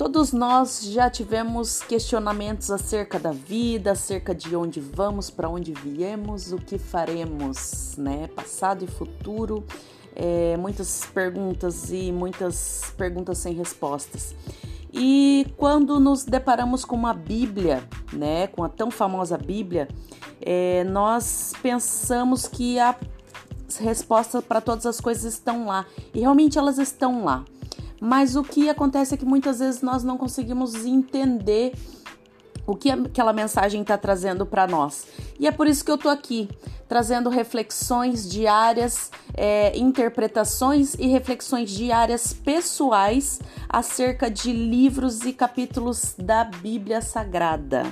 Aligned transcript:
Todos 0.00 0.32
nós 0.32 0.82
já 0.82 1.10
tivemos 1.10 1.82
questionamentos 1.82 2.70
acerca 2.70 3.18
da 3.18 3.32
vida, 3.32 3.92
acerca 3.92 4.34
de 4.34 4.56
onde 4.56 4.80
vamos, 4.80 5.28
para 5.28 5.46
onde 5.46 5.74
viemos, 5.74 6.54
o 6.54 6.56
que 6.56 6.78
faremos, 6.78 7.96
né? 7.98 8.26
Passado 8.28 8.82
e 8.82 8.86
futuro. 8.86 9.62
É, 10.16 10.56
muitas 10.56 11.04
perguntas 11.12 11.92
e 11.92 12.10
muitas 12.12 12.94
perguntas 12.96 13.36
sem 13.36 13.52
respostas. 13.52 14.34
E 14.90 15.46
quando 15.58 16.00
nos 16.00 16.24
deparamos 16.24 16.82
com 16.82 16.96
uma 16.96 17.12
Bíblia, 17.12 17.86
né, 18.10 18.46
com 18.46 18.64
a 18.64 18.70
tão 18.70 18.90
famosa 18.90 19.36
Bíblia, 19.36 19.86
é, 20.40 20.82
nós 20.84 21.52
pensamos 21.60 22.48
que 22.48 22.78
a 22.78 22.96
resposta 23.78 24.40
para 24.40 24.62
todas 24.62 24.86
as 24.86 24.98
coisas 24.98 25.34
estão 25.34 25.66
lá 25.66 25.84
e 26.14 26.20
realmente 26.20 26.56
elas 26.56 26.78
estão 26.78 27.22
lá. 27.22 27.44
Mas 28.00 28.34
o 28.34 28.42
que 28.42 28.70
acontece 28.70 29.14
é 29.14 29.16
que 29.16 29.26
muitas 29.26 29.58
vezes 29.58 29.82
nós 29.82 30.02
não 30.02 30.16
conseguimos 30.16 30.86
entender 30.86 31.74
o 32.66 32.74
que 32.74 32.90
aquela 32.90 33.32
mensagem 33.32 33.82
está 33.82 33.98
trazendo 33.98 34.46
para 34.46 34.66
nós. 34.66 35.06
E 35.38 35.46
é 35.46 35.52
por 35.52 35.66
isso 35.66 35.84
que 35.84 35.90
eu 35.90 35.96
estou 35.96 36.10
aqui, 36.10 36.48
trazendo 36.88 37.28
reflexões 37.28 38.28
diárias, 38.28 39.10
é, 39.34 39.76
interpretações 39.76 40.94
e 40.94 41.06
reflexões 41.06 41.70
diárias 41.70 42.32
pessoais 42.32 43.40
acerca 43.68 44.30
de 44.30 44.52
livros 44.52 45.22
e 45.22 45.32
capítulos 45.32 46.14
da 46.16 46.44
Bíblia 46.44 47.02
Sagrada. 47.02 47.84